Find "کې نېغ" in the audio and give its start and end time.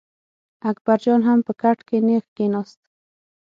1.87-2.25